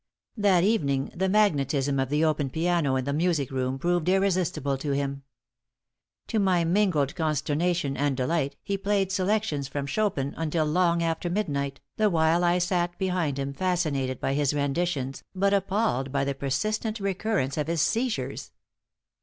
That 0.37 0.63
evening 0.63 1.11
the 1.15 1.29
magnetism 1.29 1.99
of 1.99 2.09
the 2.09 2.25
open 2.25 2.49
piano 2.49 2.95
in 2.95 3.05
the 3.05 3.13
music 3.13 3.51
room 3.51 3.77
proved 3.77 4.09
irresistible 4.09 4.75
to 4.79 4.93
him. 4.93 5.21
To 6.25 6.39
my 6.39 6.63
mingled 6.63 7.13
consternation 7.15 7.95
and 7.95 8.17
delight 8.17 8.55
he 8.63 8.79
played 8.79 9.11
selections 9.11 9.67
from 9.67 9.85
Chopin 9.85 10.33
until 10.37 10.65
long 10.65 11.03
after 11.03 11.29
midnight, 11.29 11.81
the 11.97 12.09
while 12.09 12.43
I 12.43 12.57
sat 12.57 12.97
behind 12.97 13.37
him 13.37 13.53
fascinated 13.53 14.19
by 14.19 14.33
his 14.33 14.55
renditions 14.55 15.23
but 15.35 15.53
appalled 15.53 16.11
by 16.11 16.23
the 16.23 16.33
persistent 16.33 16.99
recurrence 16.99 17.55
of 17.55 17.67
his 17.67 17.83
"seizures." 17.83 18.51